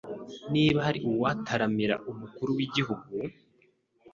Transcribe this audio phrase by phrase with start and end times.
[0.53, 3.07] Niba hari uwataramira umukuru w'igihugu